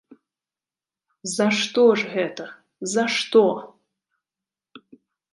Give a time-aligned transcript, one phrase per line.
[1.37, 2.47] За што ж гэта,
[2.93, 3.43] за што?